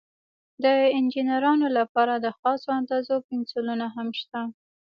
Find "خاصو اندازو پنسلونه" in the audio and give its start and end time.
2.39-3.85